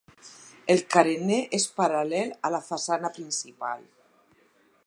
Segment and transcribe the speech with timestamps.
[0.75, 3.89] El carener és paral·lel a la façana principal.